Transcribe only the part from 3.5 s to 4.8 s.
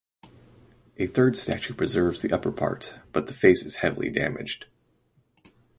is heavily damaged.